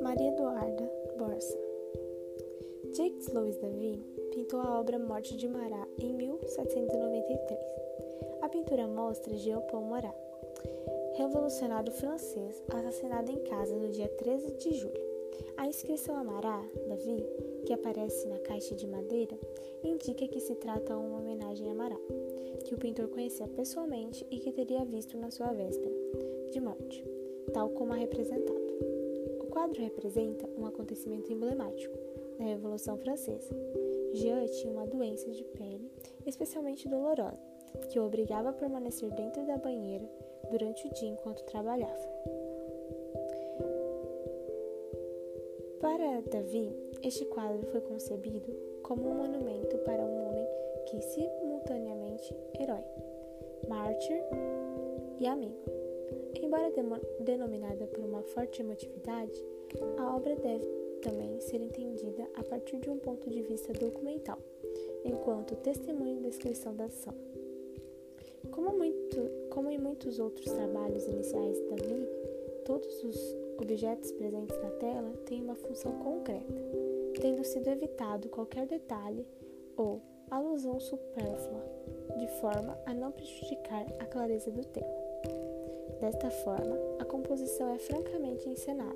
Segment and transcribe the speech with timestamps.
[0.00, 1.58] Maria Eduarda Borsa
[2.96, 4.02] Jacques Louis David
[4.32, 7.60] pintou a obra Morte de Marat em 1793.
[8.40, 10.16] A pintura mostra Jean Paul Marat,
[11.16, 15.04] revolucionário francês, assassinado em casa no dia 13 de julho.
[15.58, 19.38] A inscrição a Marat, Davi, que aparece na caixa de madeira,
[19.82, 22.00] indica que se trata de uma homenagem a Marat,
[22.64, 25.94] que o pintor conhecia pessoalmente e que teria visto na sua véspera
[26.50, 27.04] de morte,
[27.52, 28.64] tal como a representado.
[29.40, 31.96] O quadro representa um acontecimento emblemático
[32.38, 33.54] da Revolução Francesa.
[34.12, 35.90] Jean tinha uma doença de pele
[36.26, 37.38] especialmente dolorosa,
[37.90, 40.08] que o obrigava a permanecer dentro da banheira
[40.50, 42.43] durante o dia enquanto trabalhava.
[45.84, 48.50] Para Davi, este quadro foi concebido
[48.82, 50.46] como um monumento para um homem
[50.86, 52.82] que simultaneamente herói,
[53.68, 54.16] mártir
[55.20, 55.58] e amigo.
[56.42, 56.72] Embora
[57.20, 59.44] denominada por uma forte emotividade,
[59.98, 60.66] a obra deve
[61.02, 64.38] também ser entendida a partir de um ponto de vista documental,
[65.04, 67.14] enquanto testemunho da descrição da ação.
[68.50, 69.20] Como, muito,
[69.50, 72.08] como em muitos outros trabalhos iniciais de Davi,
[72.64, 76.54] todos os objetos presentes na tela têm uma função concreta,
[77.20, 79.26] tendo sido evitado qualquer detalhe
[79.76, 81.64] ou alusão supérflua,
[82.18, 85.04] de forma a não prejudicar a clareza do tema.
[86.00, 88.94] Desta forma, a composição é francamente encenada,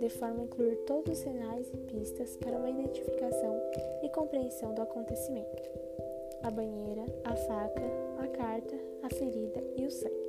[0.00, 3.60] de forma a incluir todos os sinais e pistas para uma identificação
[4.02, 5.62] e compreensão do acontecimento:
[6.42, 7.82] a banheira, a faca,
[8.18, 10.19] a carta, a ferida e o sangue.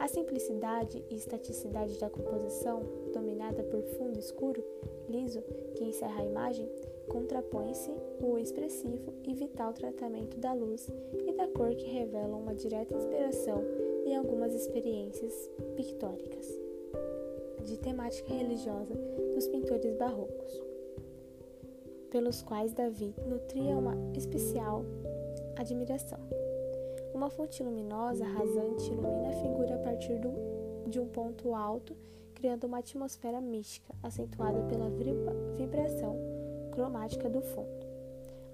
[0.00, 4.64] A simplicidade e estaticidade da composição, dominada por fundo escuro,
[5.06, 5.42] liso,
[5.74, 6.66] que encerra a imagem,
[7.06, 10.88] contrapõe-se o expressivo e vital tratamento da luz
[11.26, 13.62] e da cor que revelam uma direta inspiração
[14.06, 16.48] em algumas experiências pictóricas
[17.66, 18.94] de temática religiosa
[19.34, 20.62] dos pintores barrocos,
[22.10, 24.82] pelos quais Davi nutria uma especial
[25.58, 26.49] admiração.
[27.14, 30.30] Uma fonte luminosa, rasante, ilumina a figura a partir do,
[30.88, 31.96] de um ponto alto,
[32.34, 34.90] criando uma atmosfera mística, acentuada pela
[35.56, 36.16] vibração
[36.72, 37.86] cromática do fundo.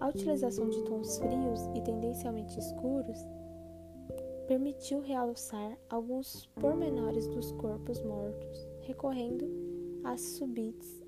[0.00, 3.18] A utilização de tons frios e tendencialmente escuros
[4.46, 9.46] permitiu realçar alguns pormenores dos corpos mortos, recorrendo
[10.04, 11.02] às súbitas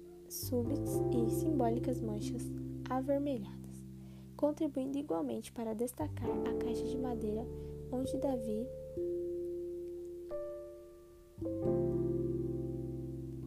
[1.12, 2.42] e simbólicas manchas
[2.90, 3.67] avermelhadas
[4.38, 7.44] contribuindo igualmente para destacar a caixa de madeira
[7.90, 8.68] onde Davi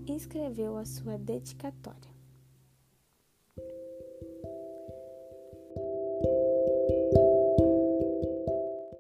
[0.06, 2.11] escreveu a sua dedicatória.